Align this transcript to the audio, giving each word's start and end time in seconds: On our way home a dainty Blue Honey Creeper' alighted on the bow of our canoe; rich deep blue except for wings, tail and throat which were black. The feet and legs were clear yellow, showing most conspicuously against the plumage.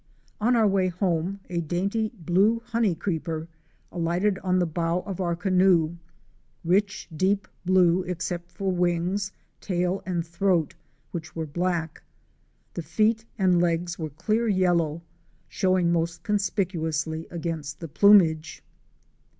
On 0.39 0.55
our 0.55 0.65
way 0.67 0.87
home 0.87 1.41
a 1.47 1.61
dainty 1.61 2.11
Blue 2.15 2.63
Honey 2.65 2.95
Creeper' 2.95 3.47
alighted 3.91 4.39
on 4.39 4.57
the 4.57 4.65
bow 4.65 5.01
of 5.01 5.21
our 5.21 5.35
canoe; 5.35 5.95
rich 6.65 7.07
deep 7.15 7.47
blue 7.65 8.01
except 8.05 8.49
for 8.51 8.71
wings, 8.71 9.31
tail 9.59 10.01
and 10.03 10.25
throat 10.25 10.73
which 11.11 11.35
were 11.35 11.45
black. 11.45 12.01
The 12.73 12.81
feet 12.81 13.25
and 13.37 13.61
legs 13.61 13.99
were 13.99 14.09
clear 14.09 14.47
yellow, 14.47 15.03
showing 15.47 15.91
most 15.91 16.23
conspicuously 16.23 17.27
against 17.29 17.79
the 17.79 17.87
plumage. 17.87 18.63